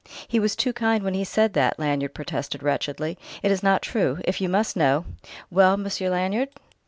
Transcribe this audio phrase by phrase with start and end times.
[0.27, 3.19] "He was too kind when he said that," Lanyard protested wretchedly.
[3.43, 4.19] "It is not true.
[4.25, 5.05] If you must know...."
[5.51, 6.49] "Well, Monsieur Lanyard?"